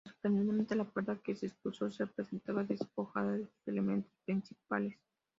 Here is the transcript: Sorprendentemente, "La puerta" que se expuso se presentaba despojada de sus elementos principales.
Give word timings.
Sorprendentemente, 0.03 0.73
"La 0.75 0.85
puerta" 0.89 1.21
que 1.23 1.35
se 1.35 1.45
expuso 1.45 1.91
se 1.91 2.07
presentaba 2.07 2.63
despojada 2.63 3.33
de 3.37 3.45
sus 3.45 3.67
elementos 3.67 4.11
principales. 4.25 4.97